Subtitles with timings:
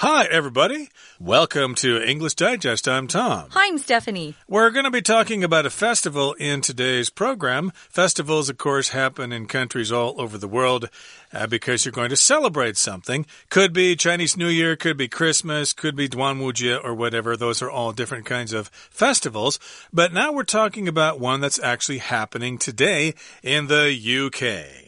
[0.00, 0.90] Hi, everybody.
[1.18, 2.86] Welcome to English Digest.
[2.86, 3.48] I'm Tom.
[3.52, 4.34] Hi, I'm Stephanie.
[4.46, 7.72] We're going to be talking about a festival in today's program.
[7.88, 10.90] Festivals, of course, happen in countries all over the world
[11.32, 13.24] uh, because you're going to celebrate something.
[13.48, 17.34] Could be Chinese New Year, could be Christmas, could be Duanwujie or whatever.
[17.34, 19.58] Those are all different kinds of festivals.
[19.94, 24.85] But now we're talking about one that's actually happening today in the UK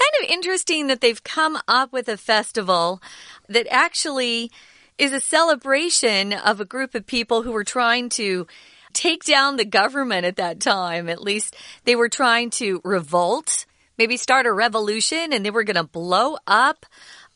[0.00, 3.02] kind of interesting that they've come up with a festival
[3.48, 4.50] that actually
[4.98, 8.46] is a celebration of a group of people who were trying to
[8.92, 11.08] take down the government at that time.
[11.08, 13.66] At least they were trying to revolt,
[13.98, 16.86] maybe start a revolution, and they were going to blow up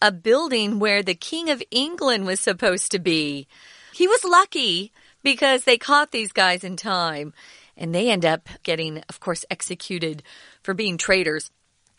[0.02, 3.46] a building where the King of England was supposed to be.
[3.92, 7.32] He was lucky because they caught these guys in time.
[7.76, 10.22] And they end up getting, of course, executed
[10.62, 11.50] for being traitors.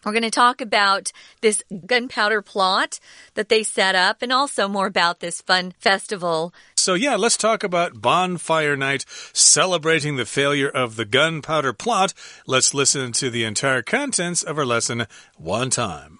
[0.05, 2.99] We're going to talk about this gunpowder plot
[3.33, 6.53] that they set up and also more about this fun festival.
[6.77, 12.13] So, yeah, let's talk about Bonfire Night celebrating the failure of the gunpowder plot.
[12.45, 16.19] Let's listen to the entire contents of our lesson one time.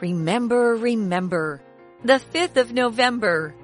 [0.00, 1.62] Remember, remember,
[2.02, 3.54] the 5th of November.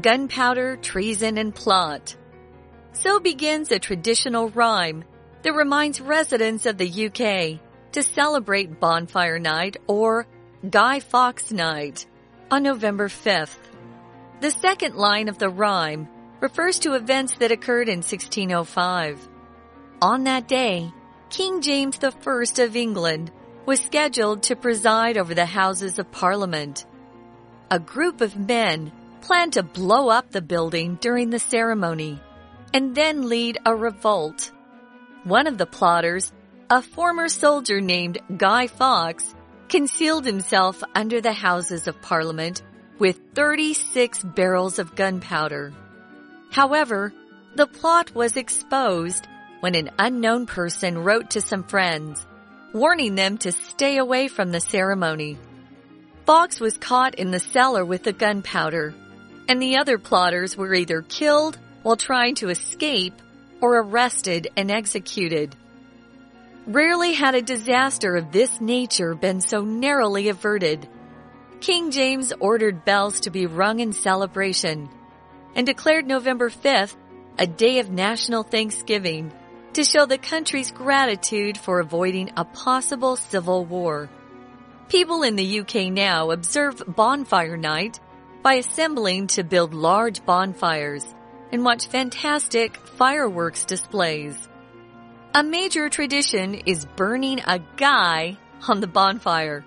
[0.00, 2.14] Gunpowder, treason, and plot.
[2.94, 5.04] So begins a traditional rhyme
[5.42, 7.60] that reminds residents of the UK
[7.92, 10.26] to celebrate Bonfire Night or
[10.68, 12.06] Guy Fawkes Night
[12.52, 13.58] on November 5th.
[14.40, 16.08] The second line of the rhyme
[16.40, 19.28] refers to events that occurred in 1605.
[20.00, 20.90] On that day,
[21.30, 23.32] King James I of England
[23.66, 26.86] was scheduled to preside over the Houses of Parliament.
[27.72, 32.20] A group of men planned to blow up the building during the ceremony
[32.74, 34.50] and then lead a revolt.
[35.22, 36.32] One of the plotters,
[36.68, 39.32] a former soldier named Guy Fawkes,
[39.68, 42.62] concealed himself under the Houses of Parliament
[42.98, 45.72] with 36 barrels of gunpowder.
[46.50, 47.14] However,
[47.54, 49.26] the plot was exposed
[49.60, 52.26] when an unknown person wrote to some friends,
[52.72, 55.38] warning them to stay away from the ceremony.
[56.26, 58.94] Fawkes was caught in the cellar with the gunpowder,
[59.48, 63.20] and the other plotters were either killed while trying to escape
[63.60, 65.54] or arrested and executed.
[66.66, 70.88] Rarely had a disaster of this nature been so narrowly averted.
[71.60, 74.88] King James ordered bells to be rung in celebration
[75.54, 76.96] and declared November 5th
[77.38, 79.30] a day of national thanksgiving
[79.74, 84.08] to show the country's gratitude for avoiding a possible civil war.
[84.88, 88.00] People in the UK now observe Bonfire Night
[88.42, 91.14] by assembling to build large bonfires
[91.54, 94.36] and watch fantastic fireworks displays.
[95.36, 99.64] A major tradition is burning a guy on the bonfire.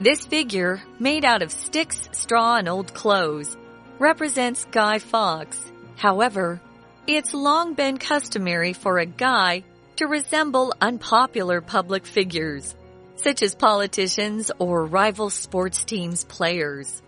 [0.00, 3.58] This figure, made out of sticks, straw, and old clothes,
[3.98, 5.70] represents Guy Fawkes.
[5.96, 6.62] However,
[7.06, 9.64] it's long been customary for a guy
[9.96, 12.74] to resemble unpopular public figures,
[13.16, 17.02] such as politicians or rival sports teams' players.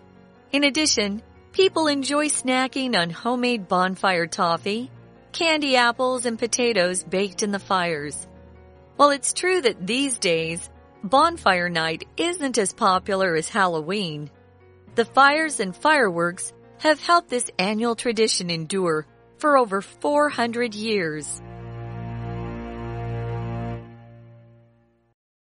[0.51, 4.89] In addition, People enjoy snacking on homemade bonfire toffee,
[5.33, 8.25] candy apples, and potatoes baked in the fires.
[8.95, 10.69] While it's true that these days,
[11.03, 14.31] bonfire night isn't as popular as Halloween,
[14.95, 19.05] the fires and fireworks have helped this annual tradition endure
[19.37, 21.41] for over 400 years.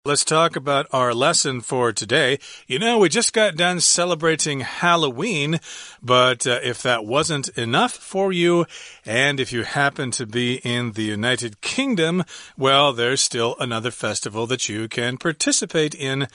[0.05, 2.41] Let's talk about our lesson for today.
[2.67, 5.61] You know, we just got done celebrating Halloween,
[6.03, 8.67] but uh, if that wasn't enough for you,
[9.07, 12.25] and if you happen to be in the United Kingdom,
[12.59, 16.27] well, there's still another festival that you can participate in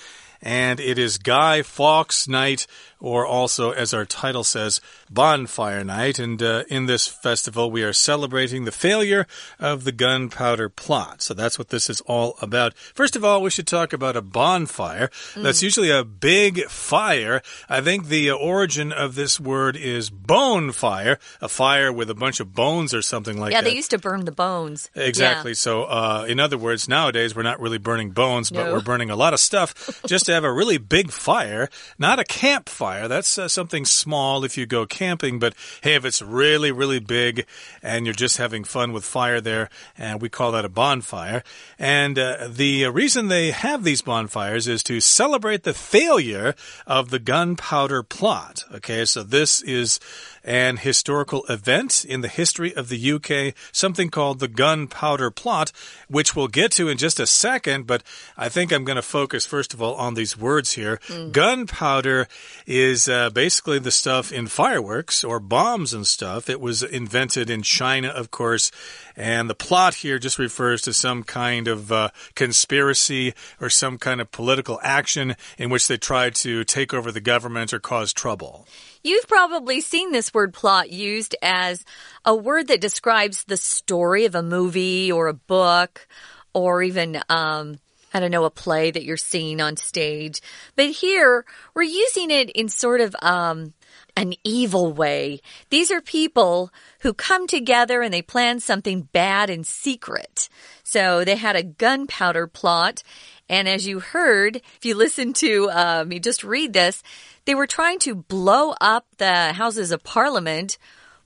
[0.41, 2.67] and it is Guy Fawkes Night,
[2.99, 6.19] or also, as our title says, Bonfire Night.
[6.19, 9.27] And uh, in this festival, we are celebrating the failure
[9.59, 11.21] of the gunpowder plot.
[11.21, 12.75] So that's what this is all about.
[12.75, 15.09] First of all, we should talk about a bonfire.
[15.33, 15.43] Mm.
[15.43, 17.41] That's usually a big fire.
[17.69, 22.39] I think the origin of this word is bone fire, a fire with a bunch
[22.39, 23.67] of bones or something like yeah, that.
[23.67, 24.89] Yeah, they used to burn the bones.
[24.95, 25.51] Exactly.
[25.51, 25.55] Yeah.
[25.55, 28.73] So, uh, in other words, nowadays we're not really burning bones, but no.
[28.73, 32.23] we're burning a lot of stuff just to have a really big fire, not a
[32.23, 32.86] campfire.
[33.07, 37.45] That's uh, something small if you go camping, but hey, if it's really, really big
[37.83, 41.43] and you're just having fun with fire there, and we call that a bonfire.
[41.77, 46.55] And uh, the reason they have these bonfires is to celebrate the failure
[46.85, 48.63] of the gunpowder plot.
[48.73, 49.99] Okay, so this is
[50.47, 55.73] an historical event in the history of the UK, something called the Gunpowder Plot,
[56.07, 58.01] which we'll get to in just a second, but
[58.37, 60.99] I think I'm going to focus first of all on these words here.
[61.07, 61.33] Mm.
[61.33, 62.29] Gunpowder
[62.65, 66.49] is uh, basically the stuff in fireworks or bombs and stuff.
[66.49, 68.71] It was invented in China, of course,
[69.17, 74.21] and the plot here just refers to some kind of uh, conspiracy or some kind
[74.21, 78.67] of political action in which they try to take over the government or cause trouble.
[79.03, 81.83] You've probably seen this word plot used as
[82.23, 86.07] a word that describes the story of a movie or a book
[86.53, 87.79] or even, um,
[88.13, 90.41] I don't know, a play that you're seeing on stage.
[90.75, 91.43] But here,
[91.73, 93.73] we're using it in sort of, um,
[94.17, 95.39] an evil way.
[95.69, 100.49] These are people who come together and they plan something bad in secret.
[100.83, 103.03] So they had a gunpowder plot.
[103.47, 107.03] And as you heard, if you listen to um, you just read this,
[107.45, 110.77] they were trying to blow up the Houses of Parliament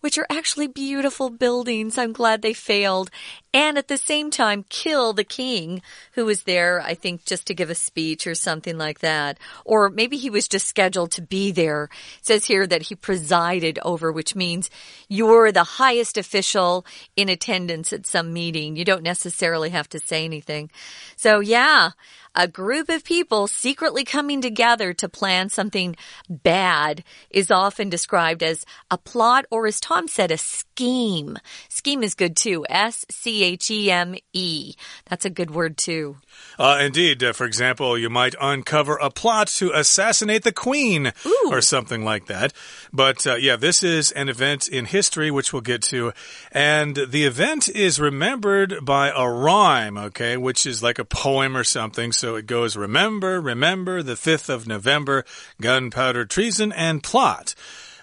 [0.01, 1.97] which are actually beautiful buildings.
[1.97, 3.09] I'm glad they failed.
[3.53, 5.81] And at the same time, kill the king
[6.13, 9.37] who was there, I think, just to give a speech or something like that.
[9.65, 11.89] Or maybe he was just scheduled to be there.
[12.19, 14.69] It says here that he presided over, which means
[15.09, 16.85] you're the highest official
[17.17, 18.77] in attendance at some meeting.
[18.77, 20.71] You don't necessarily have to say anything.
[21.17, 21.91] So yeah,
[22.33, 25.97] a group of people secretly coming together to plan something
[26.29, 31.37] bad is often described as a plot or, as Tom said, a scheme.
[31.67, 32.65] Scheme is good too.
[32.69, 34.75] S C H E M E.
[35.05, 36.17] That's a good word too.
[36.57, 37.23] Uh, indeed.
[37.23, 41.49] Uh, for example, you might uncover a plot to assassinate the queen Ooh.
[41.49, 42.53] or something like that.
[42.93, 46.13] But uh, yeah, this is an event in history, which we'll get to.
[46.51, 51.63] And the event is remembered by a rhyme, okay, which is like a poem or
[51.63, 52.11] something.
[52.11, 55.25] So it goes, remember, remember the 5th of November,
[55.59, 57.55] gunpowder treason and plot.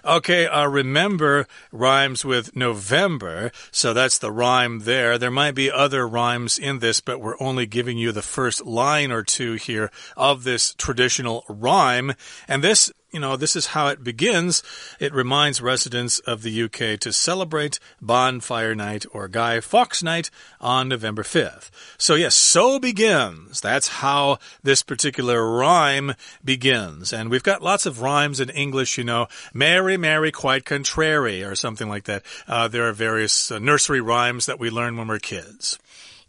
[0.03, 5.17] Okay, uh, remember rhymes with November, so that's the rhyme there.
[5.17, 9.11] There might be other rhymes in this, but we're only giving you the first line
[9.11, 12.13] or two here of this traditional rhyme.
[12.47, 14.61] And this you know, this is how it begins.
[14.99, 20.29] It reminds residents of the UK to celebrate Bonfire Night or Guy Fawkes Night
[20.61, 21.71] on November 5th.
[21.97, 23.61] So, yes, so begins.
[23.61, 26.13] That's how this particular rhyme
[26.43, 27.11] begins.
[27.11, 31.55] And we've got lots of rhymes in English, you know, Mary, Mary, quite contrary, or
[31.55, 32.23] something like that.
[32.47, 35.79] Uh, there are various uh, nursery rhymes that we learn when we're kids.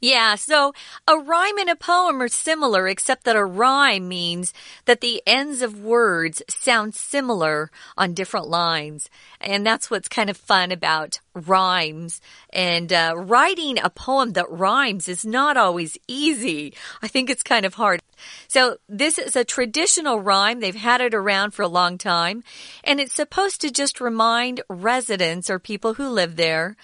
[0.01, 0.73] Yeah, so
[1.07, 4.55] a rhyme and a poem are similar, except that a rhyme means
[4.87, 9.11] that the ends of words sound similar on different lines.
[9.43, 12.21] And that's what's kind of fun about rhymes.
[12.53, 16.75] And uh, writing a poem that rhymes is not always easy.
[17.03, 18.01] I think it's kind of hard.
[18.49, 20.61] So this is a traditional rhyme.
[20.61, 22.43] They've had it around for a long time.
[22.85, 26.77] And it's supposed to just remind residents or people who live there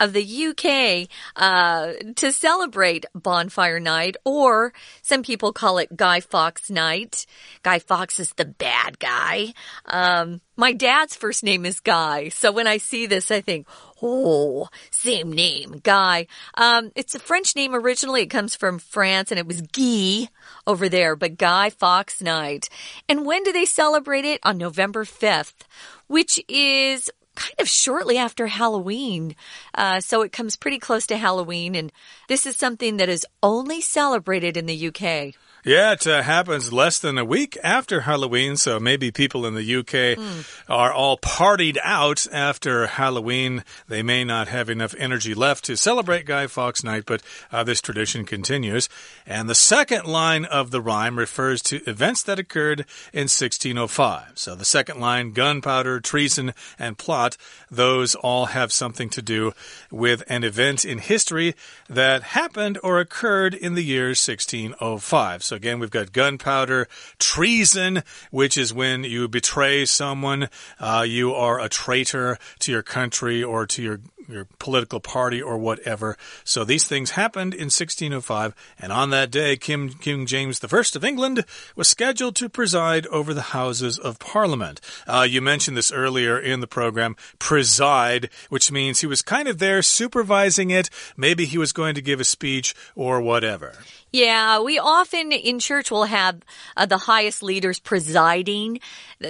[0.00, 6.70] of the UK uh, to celebrate Bonfire Night, or some people call it Guy Fawkes
[6.70, 7.26] Night.
[7.62, 9.52] Guy Fawkes is the bad guy.
[9.84, 13.66] Um, my dad's first name is Guy, so when I see this, I think,
[14.02, 16.26] oh, same name, Guy.
[16.54, 18.20] Um, it's a French name originally.
[18.22, 20.28] It comes from France, and it was Guy
[20.66, 22.68] over there, but Guy Fawkes Night.
[23.08, 24.38] And when do they celebrate it?
[24.42, 25.62] On November 5th,
[26.08, 29.34] which is kind of shortly after Halloween.
[29.74, 31.74] Uh, so it comes pretty close to Halloween.
[31.74, 31.90] And
[32.28, 35.34] this is something that is only celebrated in the UK.
[35.62, 39.76] Yeah, it uh, happens less than a week after Halloween, so maybe people in the
[39.76, 40.46] UK mm.
[40.70, 43.62] are all partied out after Halloween.
[43.86, 47.82] They may not have enough energy left to celebrate Guy Fawkes Night, but uh, this
[47.82, 48.88] tradition continues.
[49.26, 54.32] And the second line of the rhyme refers to events that occurred in 1605.
[54.36, 57.36] So the second line, gunpowder, treason, and plot,
[57.70, 59.52] those all have something to do
[59.90, 61.54] with an event in history
[61.86, 65.49] that happened or occurred in the year 1605.
[65.50, 66.86] So again, we've got gunpowder,
[67.18, 73.42] treason, which is when you betray someone, uh, you are a traitor to your country
[73.42, 76.16] or to your your political party or whatever.
[76.44, 81.04] So these things happened in 1605, and on that day, King, King James I of
[81.04, 84.80] England was scheduled to preside over the Houses of Parliament.
[85.06, 89.58] Uh, you mentioned this earlier in the program, preside, which means he was kind of
[89.58, 90.90] there supervising it.
[91.16, 93.74] Maybe he was going to give a speech or whatever.
[94.12, 96.40] Yeah, we often in church will have
[96.76, 98.80] uh, the highest leaders presiding.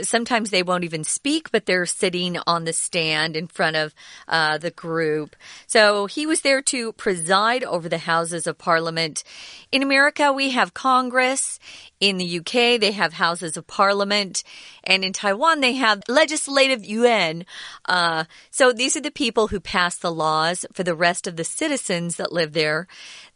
[0.03, 3.95] Sometimes they won't even speak, but they're sitting on the stand in front of
[4.27, 5.37] uh, the group.
[5.67, 9.23] So he was there to preside over the Houses of Parliament.
[9.71, 11.59] In America, we have Congress.
[12.01, 14.43] In the UK, they have Houses of Parliament.
[14.83, 17.45] And in Taiwan, they have Legislative Yuan.
[17.85, 21.45] Uh, so these are the people who pass the laws for the rest of the
[21.45, 22.87] citizens that live there.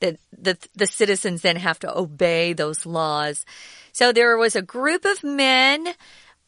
[0.04, 3.46] That the, the citizens then have to obey those laws.
[3.92, 5.94] So there was a group of men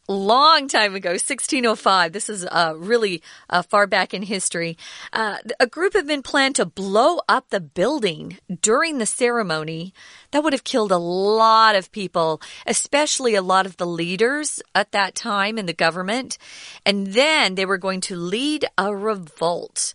[0.08, 2.12] long time ago, 1605.
[2.12, 4.76] This is uh, really uh, far back in history.
[5.12, 9.92] Uh, a group of men planned to blow up the building during the ceremony.
[10.30, 14.92] That would have killed a lot of people, especially a lot of the leaders at
[14.92, 16.38] that time in the government.
[16.84, 19.94] And then they were going to lead a revolt.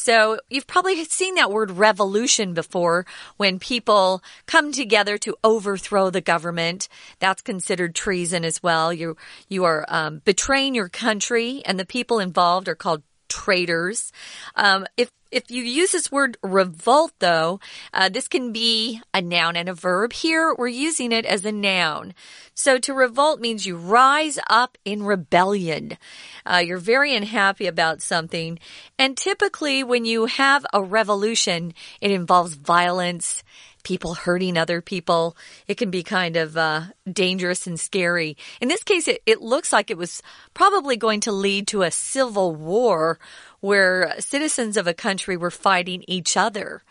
[0.00, 3.04] So you've probably seen that word revolution before
[3.36, 6.88] when people come together to overthrow the government.
[7.18, 8.94] That's considered treason as well.
[8.94, 9.18] You,
[9.50, 14.10] you are um, betraying your country and the people involved are called traitors.
[14.56, 17.60] Um, if if you use this word revolt, though,
[17.94, 20.12] uh, this can be a noun and a verb.
[20.12, 22.14] Here, we're using it as a noun.
[22.54, 25.96] So to revolt means you rise up in rebellion.
[26.44, 28.58] Uh, you're very unhappy about something.
[28.98, 33.42] And typically, when you have a revolution, it involves violence
[33.82, 35.36] people hurting other people.
[35.66, 38.36] It can be kind of uh, dangerous and scary.
[38.60, 40.22] In this case, it, it looks like it was
[40.54, 43.18] probably going to lead to a civil war
[43.60, 46.82] where citizens of a country were fighting each other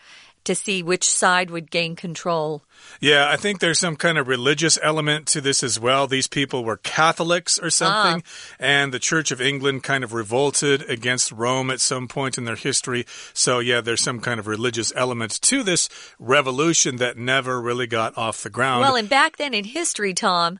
[0.44, 2.62] to see which side would gain control.
[2.98, 6.06] Yeah, I think there's some kind of religious element to this as well.
[6.06, 8.56] These people were Catholics or something, ah.
[8.58, 12.56] and the Church of England kind of revolted against Rome at some point in their
[12.56, 13.04] history.
[13.34, 18.16] So, yeah, there's some kind of religious element to this revolution that never really got
[18.16, 18.80] off the ground.
[18.80, 20.58] Well, and back then in history, Tom,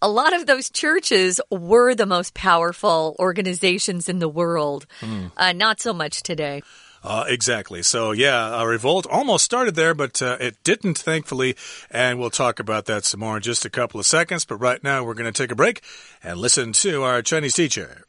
[0.00, 4.86] a lot of those churches were the most powerful organizations in the world.
[5.00, 5.30] Mm.
[5.36, 6.62] Uh, not so much today.
[7.02, 7.82] Uh, exactly.
[7.82, 11.54] So, yeah, a revolt almost started there, but uh, it didn't, thankfully.
[11.90, 14.46] And we'll talk about that some more in just a couple of seconds.
[14.46, 15.82] But right now, we're going to take a break
[16.22, 18.04] and listen to our Chinese teacher.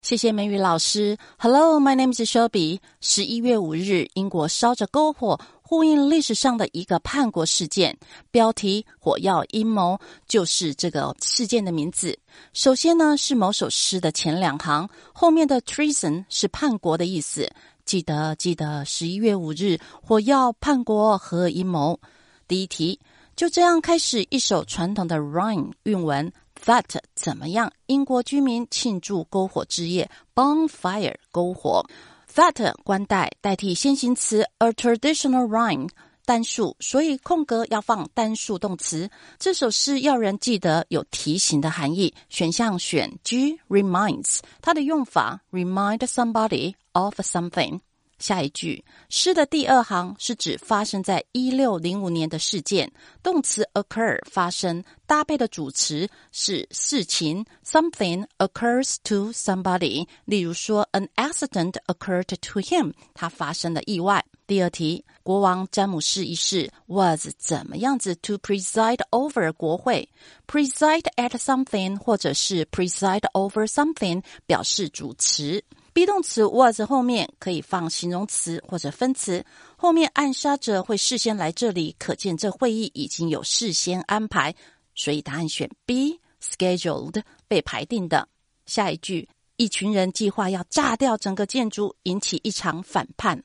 [0.00, 1.18] 谢谢美语老师。
[1.38, 2.78] Hello, my name is Shelby。
[3.00, 7.97] 十一月五日，英国烧着篝火， 呼应历史上的一个叛国事件。
[8.29, 12.19] 标题“火药阴谋”就是这个事件的名字。
[12.53, 17.49] 首先呢，是某首诗的前两行，后面的 treason 是叛国的意思。
[17.85, 21.99] 记得记得，十一月五日，火药叛国和阴谋。
[22.47, 22.99] 第一题
[23.35, 26.31] 就这样开始一首传统的 rhyme 韵文。
[26.65, 27.73] That 怎么样？
[27.87, 31.85] 英国居民庆祝篝火之夜，bonfire 篝火。
[32.35, 35.89] That 关代代替先行词 a traditional rhyme
[36.25, 39.09] 单数，所以空格要放单数动词。
[39.37, 42.13] 这首诗要人记得有提醒的含义。
[42.29, 46.75] 选项选 G reminds，它的用法 remind somebody。
[46.93, 47.81] of something。
[48.19, 52.91] 下一句诗的第二行是指发生在一六零五年的事件，
[53.21, 60.07] 动词 occur 发生，搭配的主词是事情 something occurs to somebody。
[60.25, 64.23] 例如说，an accident occurred to him，他发生了意外。
[64.45, 70.09] 第二题，国王詹姆士一世 was 怎么样子 to preside over 国会
[70.45, 75.63] ，preside at something 或者是 preside over something 表示主词。
[75.93, 79.45] Be 动词 was 后面可以放形容词或者分词，
[79.75, 84.55] 后面暗杀者会事先来这里，可见这会议已经有事先安排，
[84.95, 88.27] 所以答案选 B scheduled 被排定的。
[88.65, 93.43] 下一句，一群人计划要炸掉整个建筑，引起一场反叛。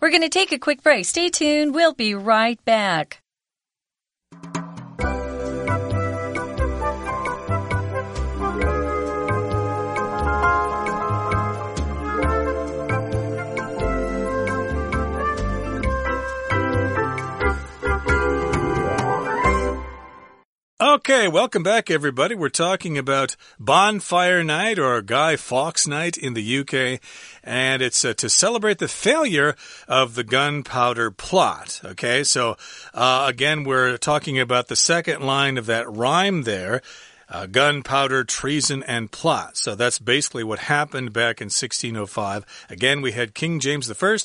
[0.00, 1.04] We're going to take a quick break.
[1.04, 1.72] Stay tuned.
[1.72, 3.18] We'll be right back.
[20.86, 22.34] Okay, welcome back, everybody.
[22.34, 27.00] We're talking about Bonfire Night or Guy Fawkes Night in the UK,
[27.42, 29.56] and it's uh, to celebrate the failure
[29.88, 31.80] of the gunpowder plot.
[31.82, 32.58] Okay, so
[32.92, 36.82] uh, again, we're talking about the second line of that rhyme there
[37.28, 39.56] uh, gunpowder, treason, and plot.
[39.56, 42.66] So that's basically what happened back in 1605.
[42.70, 44.16] Again, we had King James I,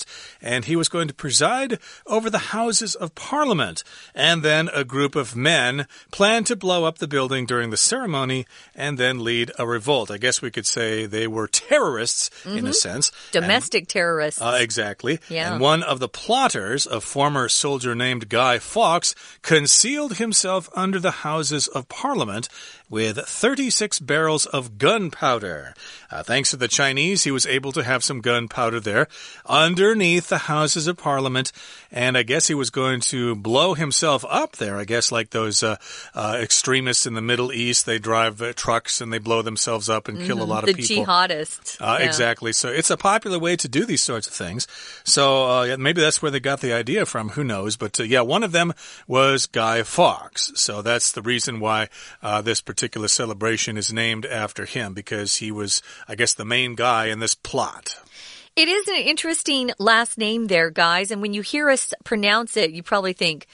[0.41, 3.83] and he was going to preside over the Houses of Parliament.
[4.13, 8.45] And then a group of men planned to blow up the building during the ceremony
[8.75, 10.11] and then lead a revolt.
[10.11, 12.57] I guess we could say they were terrorists mm -hmm.
[12.57, 12.73] in a mm-hmm.
[12.73, 13.11] sense.
[13.31, 14.41] Domestic and, terrorists.
[14.41, 15.19] Uh, exactly.
[15.29, 15.53] Yeah.
[15.53, 21.11] And one of the plotters, a former soldier named Guy Fawkes, concealed himself under the
[21.23, 22.49] Houses of Parliament
[22.89, 25.73] with 36 barrels of gunpowder.
[26.09, 29.07] Uh, thanks to the Chinese, he was able to have some gunpowder there
[29.45, 31.51] underneath the Houses of Parliament.
[31.91, 34.77] And I guess he was going to blow himself up there.
[34.77, 35.77] I guess like those uh,
[36.13, 40.07] uh, extremists in the Middle East, they drive uh, trucks and they blow themselves up
[40.07, 40.51] and kill mm -hmm.
[40.51, 40.95] a lot the of people.
[40.95, 41.81] The jihadists.
[41.81, 42.07] Uh, yeah.
[42.07, 42.53] Exactly.
[42.53, 44.67] So it's a popular way to do these sorts of things.
[45.03, 47.29] So uh, maybe that's where they got the idea from.
[47.29, 47.77] Who knows?
[47.77, 48.73] But uh, yeah, one of them
[49.07, 50.51] was Guy Fawkes.
[50.55, 51.87] So that's the reason why
[52.43, 57.11] this particular celebration is named after him because he was, I guess, the main guy
[57.11, 57.95] in this plot.
[58.59, 61.11] It is an interesting last name there, guys.
[61.11, 63.47] And when you hear us pronounce it, you probably think,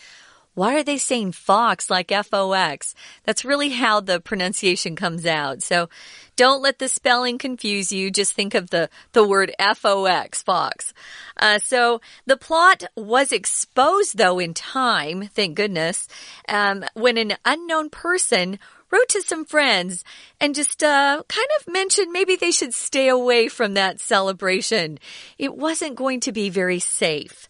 [0.56, 2.96] why are they saying Fox like F O X?
[3.24, 5.62] That's really how the pronunciation comes out.
[5.62, 5.90] So
[6.36, 8.10] don't let the spelling confuse you.
[8.10, 10.92] Just think of the, the word F O X, Fox.
[11.38, 16.08] Uh, so the plot was exposed though in time, thank goodness,
[16.50, 18.58] um, when an unknown person
[18.96, 20.04] wrote to some friends
[20.40, 25.00] and just uh, kind of mentioned maybe they should stay away from that celebration.
[25.38, 27.48] It wasn't going to be very safe.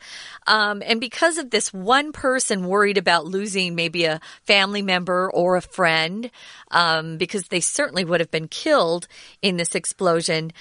[0.48, 5.56] Um, and because of this one person worried about losing maybe a family member or
[5.56, 6.30] a friend,
[6.72, 9.08] um, because they certainly would have been killed
[9.42, 10.52] in this explosion,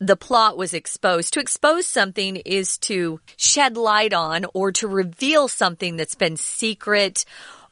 [0.00, 1.34] the plot was exposed.
[1.34, 7.24] To expose something is to shed light on or to reveal something that's been secret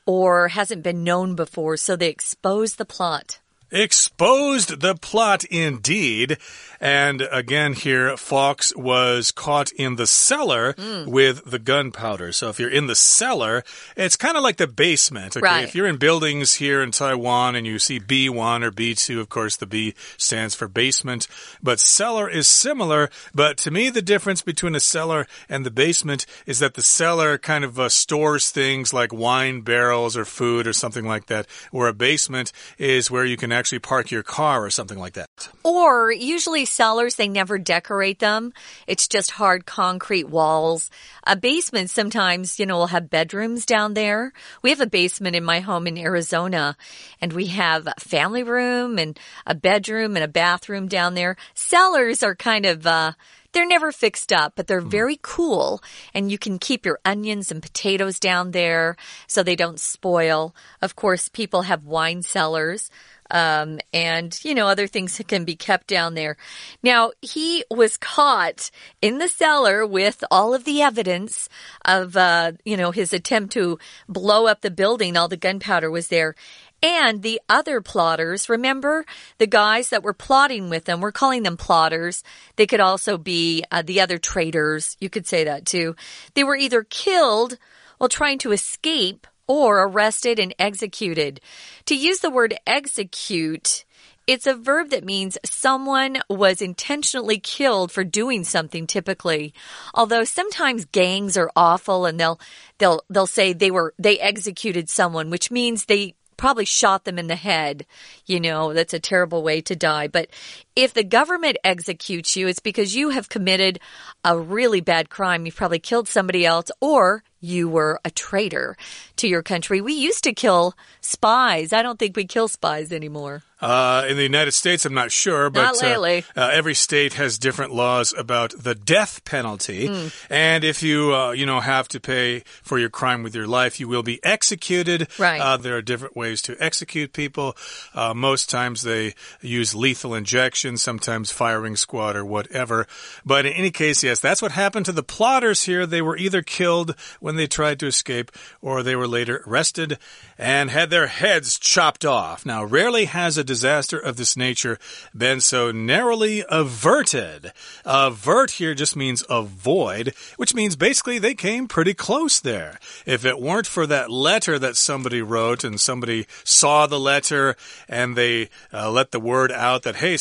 [0.07, 3.42] or hasn't been known before, so they expose the plot.
[3.73, 6.37] Exposed the plot indeed.
[6.79, 11.07] And again, here, Fawkes was caught in the cellar mm.
[11.07, 12.33] with the gunpowder.
[12.33, 13.63] So if you're in the cellar,
[13.97, 15.37] it's kind of like the basement.
[15.37, 15.47] Okay.
[15.47, 15.65] Right.
[15.65, 19.57] If you're in buildings here in Taiwan and you see B1 or B2, of course,
[19.57, 21.29] the B stands for basement.
[21.63, 23.11] But cellar is similar.
[23.33, 27.39] But to me, the difference between a cellar and the basement is that the cellar
[27.39, 31.87] kind of uh, stores things like wine barrels or food or something like that, where
[31.87, 35.29] a basement is where you can actually park your car or something like that.
[35.63, 38.53] Or usually cellars, they never decorate them.
[38.87, 40.91] It's just hard concrete walls.
[41.27, 44.33] A basement sometimes, you know, will have bedrooms down there.
[44.63, 46.77] We have a basement in my home in Arizona
[47.21, 51.37] and we have a family room and a bedroom and a bathroom down there.
[51.55, 53.13] Cellars are kind of, uh,
[53.53, 54.89] they're never fixed up, but they're hmm.
[54.89, 55.83] very cool.
[56.15, 60.55] And you can keep your onions and potatoes down there so they don't spoil.
[60.81, 62.91] Of course, people have wine cellars
[63.33, 66.37] um, and you know other things that can be kept down there.
[66.83, 71.49] Now he was caught in the cellar with all of the evidence
[71.85, 73.79] of uh, you know his attempt to
[74.09, 75.17] blow up the building.
[75.17, 76.37] All the gunpowder was there.
[76.85, 79.07] And the other plotters, remember
[79.39, 82.25] the guys that were plotting with them, we're calling them plotters.
[82.57, 84.97] They could also be uh, the other traitors.
[84.99, 85.95] You could say that too.
[86.35, 87.57] They were either killed
[87.99, 91.41] while trying to escape or arrested and executed.
[91.87, 93.85] To use the word execute,
[94.27, 99.53] it's a verb that means someone was intentionally killed for doing something typically.
[99.93, 102.41] Although sometimes gangs are awful and they'll
[102.79, 107.27] they'll they'll say they were they executed someone, which means they probably shot them in
[107.27, 107.85] the head.
[108.27, 110.09] You know, that's a terrible way to die.
[110.09, 110.29] But
[110.75, 113.81] if the government executes you, it's because you have committed
[114.25, 115.47] a really bad crime.
[115.47, 118.77] You've probably killed somebody else or you were a traitor
[119.17, 119.81] to your country.
[119.81, 121.73] We used to kill spies.
[121.73, 123.43] I don't think we kill spies anymore.
[123.61, 126.25] Uh, in the United States, I'm not sure, but not lately.
[126.37, 129.89] Uh, uh, every state has different laws about the death penalty.
[129.89, 130.27] Mm.
[130.31, 133.79] And if you, uh, you know, have to pay for your crime with your life,
[133.79, 135.07] you will be executed.
[135.17, 135.41] Right.
[135.41, 137.57] Uh, there are different ways to execute people.
[137.95, 142.87] Uh, most times they use lethal injection, sometimes firing squad or whatever.
[143.25, 145.87] But in any case, yes, that's what happened to the plotters here.
[145.87, 149.99] They were either killed when they tried to escape or they were later arrested
[150.39, 152.47] and had their heads chopped off.
[152.47, 154.79] Now, rarely has a disaster of this nature
[155.17, 157.53] been so narrowly averted.
[157.85, 162.79] Avert here just means avoid, which means basically they came pretty close there.
[163.07, 167.57] If it weren't for that letter that somebody wrote and somebody saw the letter
[167.89, 170.17] and they uh, let the word out that, hey,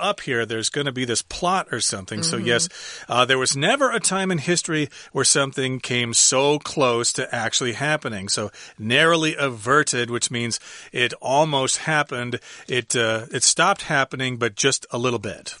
[0.00, 2.20] up here, there's going to be this plot or something.
[2.20, 2.30] Mm -hmm.
[2.30, 2.46] So, mm-hmm.
[2.46, 2.68] yes,
[3.08, 7.74] uh, there was never a time in history where something came so close to actually
[7.74, 8.30] happening.
[8.30, 10.60] So, narrowly averted, which means
[10.92, 15.56] it almost happened it uh, it stopped happening, but just a little bit.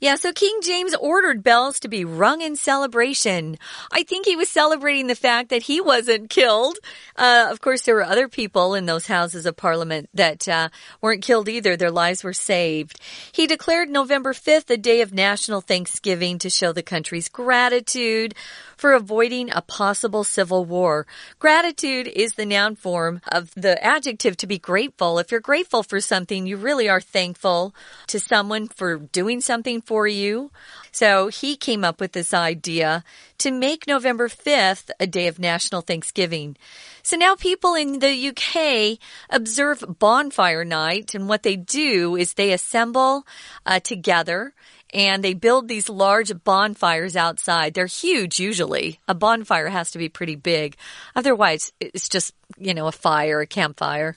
[0.00, 3.58] Yeah, so King James ordered bells to be rung in celebration.
[3.90, 6.78] I think he was celebrating the fact that he wasn't killed.
[7.16, 10.68] Uh, of course, there were other people in those houses of parliament that uh,
[11.00, 11.76] weren't killed either.
[11.76, 13.00] Their lives were saved.
[13.32, 18.36] He declared November 5th a day of national thanksgiving to show the country's gratitude
[18.76, 21.06] for avoiding a possible civil war.
[21.40, 25.18] Gratitude is the noun form of the adjective to be grateful.
[25.18, 27.74] If you're grateful for something, you really are thankful
[28.06, 30.50] to someone for doing something for you.
[30.92, 33.04] So he came up with this idea
[33.38, 36.56] to make November 5th a day of national Thanksgiving.
[37.02, 38.98] So now people in the UK
[39.30, 43.26] observe bonfire night, and what they do is they assemble
[43.64, 44.52] uh, together
[44.92, 47.72] and they build these large bonfires outside.
[47.72, 49.00] They're huge usually.
[49.08, 50.76] A bonfire has to be pretty big.
[51.16, 54.16] Otherwise, it's just, you know, a fire, a campfire.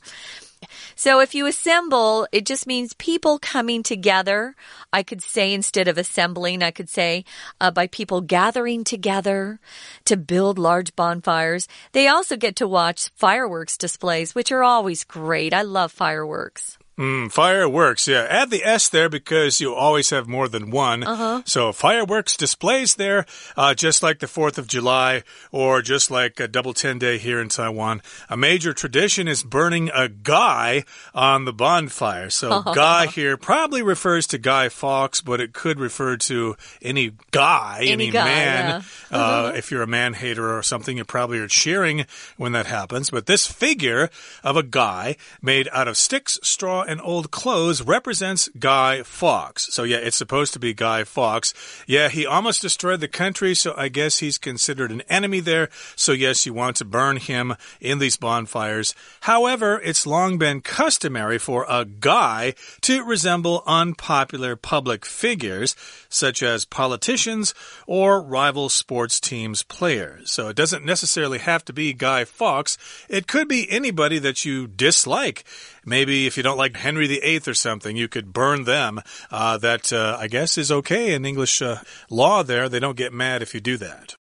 [0.96, 4.56] So if you assemble, it just means people coming together.
[4.94, 7.26] I could say instead of assembling, I could say
[7.60, 9.60] uh, by people gathering together
[10.06, 11.68] to build large bonfires.
[11.92, 15.54] They also get to watch fireworks displays, which are always great.
[15.54, 16.78] I love fireworks.
[17.02, 18.28] Mm, fireworks, yeah.
[18.30, 21.02] Add the S there because you always have more than one.
[21.04, 21.42] Uh -huh.
[21.46, 23.26] So fireworks displays there,
[23.58, 27.42] uh, just like the 4th of July or just like a double 10 day here
[27.42, 28.02] in Taiwan.
[28.30, 30.84] A major tradition is burning a guy
[31.14, 32.30] on the bonfire.
[32.30, 37.78] So guy here probably refers to Guy Fawkes, but it could refer to any guy,
[37.80, 38.66] any, any guy, man.
[38.70, 38.82] yeah.
[39.12, 39.58] uh, Uh-huh.
[39.58, 42.06] if you're a man hater or something, you probably are cheering
[42.38, 43.10] when that happens.
[43.10, 44.10] But this figure
[44.44, 49.74] of a guy made out of sticks, straw, and old clothes represents Guy Fawkes.
[49.74, 51.54] So, yeah, it's supposed to be Guy Fawkes.
[51.88, 55.70] Yeah, he almost destroyed the country, so I guess he's considered an enemy there.
[55.96, 58.94] So, yes, you want to burn him in these bonfires.
[59.22, 65.78] However, it's long been customary for a guy to resemble unpopular public figures,
[66.10, 67.54] such as politicians
[67.88, 70.30] or rival sports teams' players.
[70.30, 72.78] So, it doesn't necessarily have to be Guy Fawkes,
[73.08, 75.46] it could be anybody that you dislike.
[75.86, 79.02] Maybe if you don't like Henry VIII or something, you could burn them.
[79.32, 82.70] Uh, that, uh, I guess, is okay in English uh, law there.
[82.70, 84.16] They don't get mad if you do that.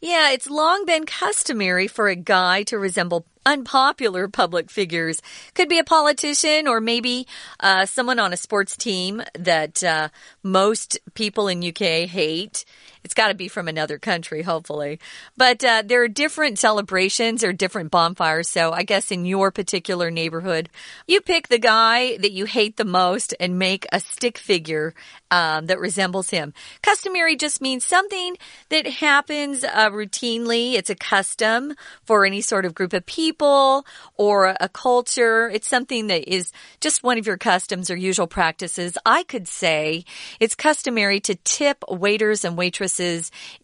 [0.00, 5.22] Yeah, it's long been customary for a guy to resemble unpopular public figures.
[5.54, 7.26] Could be a politician or maybe
[7.60, 10.10] uh, someone on a sports team that uh,
[10.42, 12.66] most people in UK hate.
[13.06, 14.98] It's got to be from another country, hopefully.
[15.36, 18.48] But uh, there are different celebrations or different bonfires.
[18.48, 20.68] So I guess in your particular neighborhood,
[21.06, 24.92] you pick the guy that you hate the most and make a stick figure
[25.30, 26.52] um, that resembles him.
[26.82, 28.36] Customary just means something
[28.70, 30.74] that happens uh, routinely.
[30.74, 31.74] It's a custom
[32.06, 35.48] for any sort of group of people or a culture.
[35.48, 38.98] It's something that is just one of your customs or usual practices.
[39.06, 40.04] I could say
[40.40, 42.95] it's customary to tip waiters and waitresses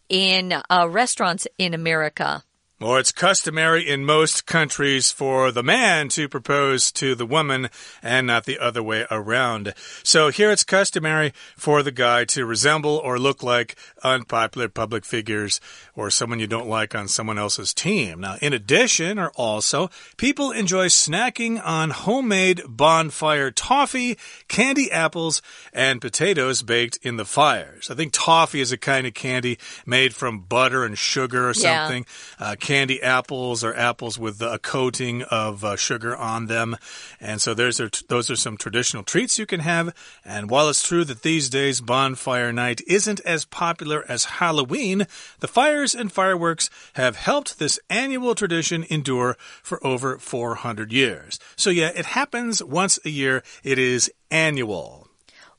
[0.09, 2.43] in uh, restaurants in America.
[2.83, 7.69] Or it's customary in most countries for the man to propose to the woman
[8.01, 9.73] and not the other way around.
[10.03, 15.61] So here it's customary for the guy to resemble or look like unpopular public figures
[15.95, 18.19] or someone you don't like on someone else's team.
[18.19, 24.17] Now, in addition, or also, people enjoy snacking on homemade bonfire toffee,
[24.47, 25.41] candy apples,
[25.71, 27.89] and potatoes baked in the fires.
[27.89, 31.85] I think toffee is a kind of candy made from butter and sugar or Yeah.
[31.87, 32.05] something.
[32.39, 36.75] Uh, candy apples or apples with a coating of uh, sugar on them.
[37.21, 39.93] And so there's are, those are some traditional treats you can have.
[40.25, 45.05] And while it's true that these days bonfire night isn't as popular as Halloween,
[45.39, 51.37] the fires and fireworks have helped this annual tradition endure for over 400 years.
[51.55, 53.43] So yeah, it happens once a year.
[53.63, 55.02] It is annual.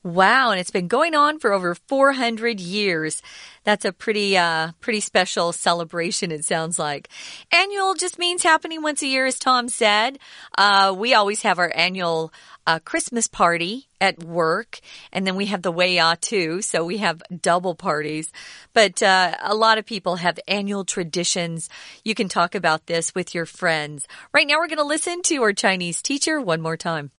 [0.05, 3.23] Wow, and it's been going on for over 400 years.
[3.65, 7.09] That's a pretty, uh, pretty special celebration, it sounds like.
[7.51, 10.19] Annual just means happening once a year, as Tom said.
[10.59, 12.35] Uh, we always have our annual
[12.67, 17.23] uh, Christmas party at work, and then we have the Weiya too, so we have
[17.41, 18.31] double parties.
[18.75, 21.71] But uh, a lot of people have annual traditions.
[22.05, 24.07] You can talk about this with your friends.
[24.35, 27.11] Right now, we're going to listen to our Chinese teacher one more time.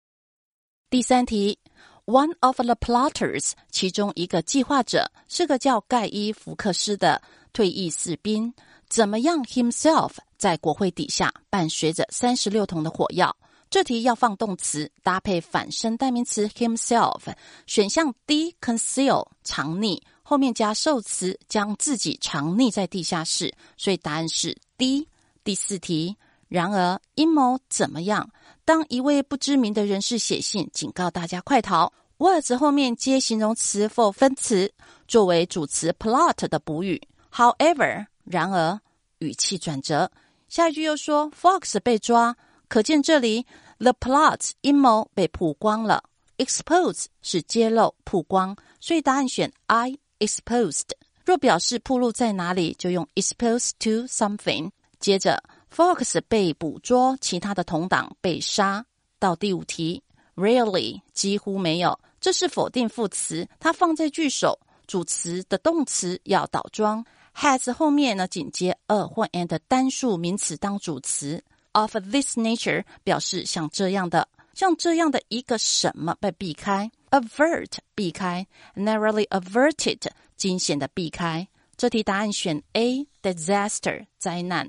[0.91, 1.59] 第三题
[2.07, 8.53] ，One of the plotters，其中一个计划者是个叫盖伊·福克斯的退役士兵，
[8.89, 13.37] 怎么样 himself 在国会底下伴随着三十六桶的火药？
[13.71, 17.23] 这题要放动词搭配反身代名词 himself。
[17.67, 25.09] 选项 D conceal 藏匿，后面加受词将自己藏匿在地下室，所以答案是 D。
[25.43, 26.17] 第四题。
[26.47, 28.31] 然而，阴谋怎么样？
[28.65, 34.73] 当一位不知名的人士写信警告大家快逃，words 后面接形容词或分词，
[35.07, 37.01] 作为主词 plot 的补语。
[37.31, 38.81] However，然而，
[39.19, 40.11] 语气转折，
[40.49, 42.37] 下一句又说 Fox 被抓，
[42.69, 43.47] 可见这里
[43.79, 46.03] the plot 阴谋被曝光了。
[46.39, 50.91] Expose 是揭露、曝光，所以答案选 I exposed。
[51.25, 54.71] 若表示铺露在哪里，就用 expose to something。
[54.99, 55.43] 接着
[55.75, 58.87] ，Fox 被捕捉，其他的同党被杀。
[59.19, 60.03] 到第五题
[60.37, 67.05] ，really 几乎没有，这是否定副词，它放在句首，主词的动词要倒装。
[67.35, 71.43] has 后面呢紧接 a 或 and 单数名词当主词。
[71.73, 76.93] Of this nature 表示像这样的，像这样的一个什么被避开。
[77.11, 80.01] Avert 避开，narrowly averted
[80.37, 81.49] 惊险的避开。
[81.77, 84.69] 这题答案选 A disaster 灾难。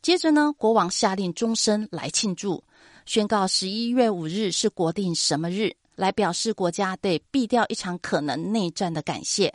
[0.00, 2.62] 接着呢，国王下令终身来庆祝，
[3.04, 9.52] 宣告十一月五日是国定什么日，来表示国家对避掉一场可能内战的感谢。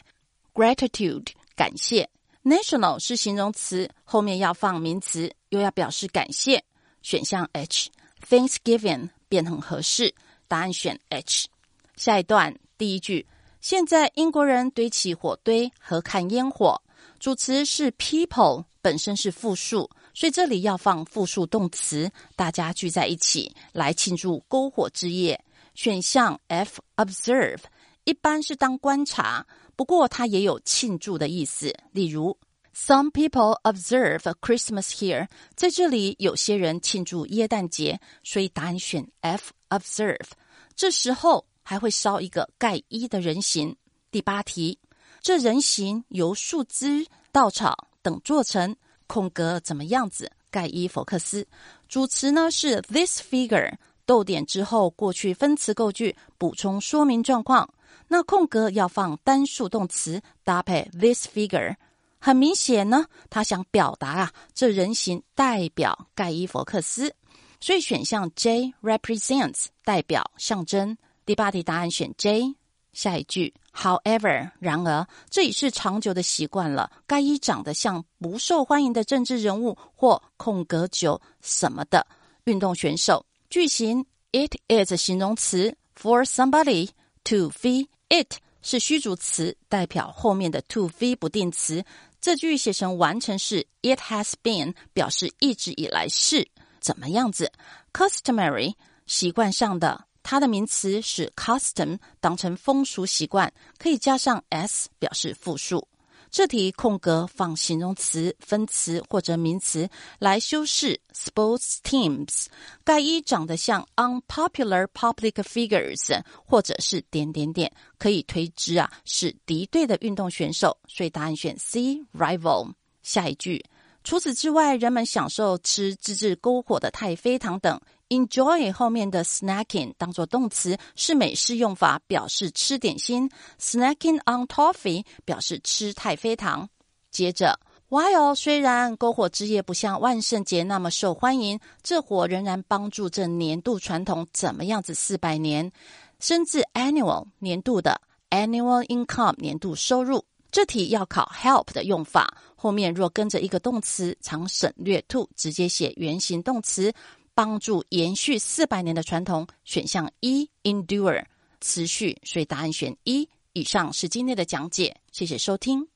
[0.53, 2.09] Gratitude 感谢。
[2.43, 6.63] National 是形容词，后面要放名词，又要表示感谢。
[7.01, 7.89] 选项 H
[8.29, 10.13] Thanksgiving 便很合适，
[10.47, 11.47] 答案选 H。
[11.95, 13.25] 下一段第一句，
[13.61, 16.81] 现在英国人堆起火堆和看烟火。
[17.17, 25.43] 主词是 people，本身是复数，所以这里要放复数动词，大家聚在一起来庆祝篝火之夜。
[25.73, 27.59] 选项 F observe
[28.03, 29.45] 一般是当观察，
[29.75, 31.73] 不过它也有庆祝的意思。
[31.91, 32.37] 例如
[32.75, 40.27] ，Some people observe Christmas here，在这里有些人庆祝耶诞节，所以答案选 F observe。
[40.75, 41.45] 这时候。
[41.65, 43.77] 还会烧一个盖伊的人形。
[44.11, 44.77] 第八题，
[45.21, 48.75] 这人形由树枝、稻草等做成，
[49.13, 50.31] 空格怎么样子？
[50.49, 51.47] 盖伊·福克斯。
[51.87, 53.71] 主词呢是 this figure，
[54.07, 57.71] 逗点之后过去分词构句，补充说明状况。
[58.07, 61.75] 那空格要放单数动词搭配 this figure。
[62.17, 67.13] 很明显呢，他想表达啊，这人形代表盖伊·福克斯，
[67.59, 70.97] 所以选项 J represents 代表象征。
[71.23, 72.55] 第八题答案选 J。
[72.93, 76.91] 下一句，However，然而，这已是长久的习惯了。
[77.07, 82.05] 该一长得像不受欢迎的政治人物或空格九什么的
[82.45, 83.25] 运动选手。
[83.49, 86.89] 句型，It is 形容词，for somebody
[87.23, 91.83] to be it 是虚主词，代表后面的 to be 不定词。
[92.21, 96.47] 这句写成完成式，It has been 表示一直以来是
[96.79, 97.51] 怎么样子。
[97.91, 98.75] Customary
[99.07, 100.05] 习惯上的。
[100.23, 105.87] 它的名词是 custom，当成风俗习惯，可以加上 s 表示复数。
[106.31, 112.47] 这题空格放形容词、分词或者名词来修饰 sports teams。
[112.83, 122.71] 盖伊长得像 unpopular public figures，或者是点点点，可以推知啊是敌对的运动选手，所以答案选 C rival。
[123.03, 123.63] 下一句，
[124.03, 127.79] 除此之外，人们享受吃自制篝火的太妃糖等。
[128.13, 133.27] Enjoy 后面的 snacking 当做动词是美式用法，表示吃点心。
[133.59, 136.69] Snacking on toffee 表示吃太妃糖。
[137.09, 145.71] 接着，while 虽然篝火之夜不像万圣节那么受欢迎，这火仍然帮助这年度传统怎么样子四百年。
[146.19, 147.99] 甚至 annual 年度的
[148.29, 150.23] annual income 年度收入。
[150.51, 156.93] 这题要考 help 的用法，后面若跟着一个动词，常省略 to，直接写原形动词。
[157.34, 161.24] 帮助延续四百年的传统，选项一 endure
[161.60, 163.28] 持续，所以答案选一。
[163.52, 165.88] 以上是今天的讲解，谢谢收听。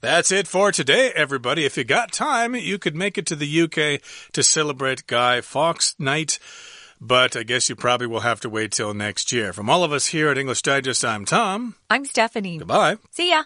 [0.00, 1.64] That's it for today, everybody.
[1.64, 5.92] If you got time, you could make it to the UK to celebrate Guy Fawkes
[5.98, 6.38] Night.
[7.00, 9.52] But I guess you probably will have to wait till next year.
[9.52, 11.74] From all of us here at English Digest, I'm Tom.
[11.88, 12.58] I'm Stephanie.
[12.58, 12.98] Goodbye.
[13.10, 13.44] See ya.